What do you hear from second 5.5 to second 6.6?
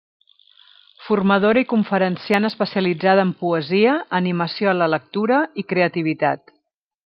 i creativitat.